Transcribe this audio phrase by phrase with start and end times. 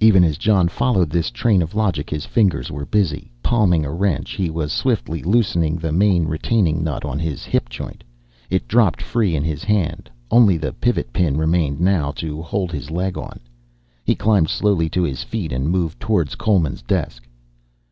[0.00, 3.30] Even as Jon followed this train of logic his fingers were busy.
[3.44, 8.02] Palming a wrench, he was swiftly loosening the main retaining nut on his hip joint.
[8.50, 12.90] It dropped free in his hand, only the pivot pin remained now to hold his
[12.90, 13.38] leg on.
[14.04, 17.22] He climbed slowly to his feet and moved towards Coleman's desk.
[17.22, 17.26] "Mr.